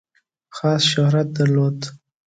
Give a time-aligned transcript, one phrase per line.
[0.55, 1.79] خاص شهرت درلود.